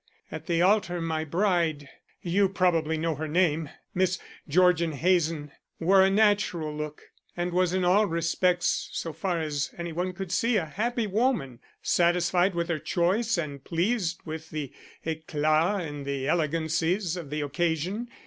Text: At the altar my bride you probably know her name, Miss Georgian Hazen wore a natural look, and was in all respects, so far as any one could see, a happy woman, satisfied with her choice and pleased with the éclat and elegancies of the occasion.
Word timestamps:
At 0.31 0.47
the 0.47 0.63
altar 0.63 0.99
my 0.99 1.23
bride 1.23 1.87
you 2.23 2.49
probably 2.49 2.97
know 2.97 3.13
her 3.13 3.27
name, 3.27 3.69
Miss 3.93 4.17
Georgian 4.49 4.93
Hazen 4.93 5.51
wore 5.79 6.01
a 6.01 6.09
natural 6.09 6.75
look, 6.75 7.03
and 7.37 7.53
was 7.53 7.71
in 7.71 7.85
all 7.85 8.07
respects, 8.07 8.89
so 8.93 9.13
far 9.13 9.39
as 9.41 9.69
any 9.77 9.91
one 9.91 10.13
could 10.13 10.31
see, 10.31 10.57
a 10.57 10.65
happy 10.65 11.05
woman, 11.05 11.59
satisfied 11.83 12.55
with 12.55 12.67
her 12.69 12.79
choice 12.79 13.37
and 13.37 13.63
pleased 13.63 14.21
with 14.25 14.49
the 14.49 14.73
éclat 15.05 15.87
and 15.87 16.07
elegancies 16.07 17.15
of 17.15 17.29
the 17.29 17.41
occasion. 17.41 18.07